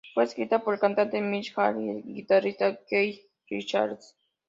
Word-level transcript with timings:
Fue 0.15 0.23
escrita 0.23 0.63
por 0.63 0.73
el 0.73 0.79
cantante 0.79 1.21
Mick 1.21 1.53
Jagger 1.53 1.79
y 1.83 1.89
el 1.91 2.03
guitarrista 2.03 2.75
Keith 2.89 3.21
Richards. 3.47 4.15